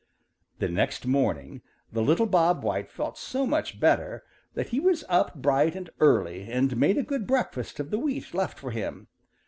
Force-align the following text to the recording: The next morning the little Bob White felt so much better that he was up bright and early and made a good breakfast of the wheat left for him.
The 0.57 0.67
next 0.67 1.05
morning 1.05 1.61
the 1.91 2.01
little 2.01 2.25
Bob 2.25 2.63
White 2.63 2.89
felt 2.89 3.19
so 3.19 3.45
much 3.45 3.79
better 3.79 4.23
that 4.55 4.69
he 4.69 4.79
was 4.79 5.03
up 5.07 5.35
bright 5.39 5.75
and 5.75 5.91
early 5.99 6.51
and 6.51 6.75
made 6.75 6.97
a 6.97 7.03
good 7.03 7.27
breakfast 7.27 7.79
of 7.79 7.91
the 7.91 7.99
wheat 7.99 8.33
left 8.33 8.57
for 8.57 8.71
him. 8.71 9.09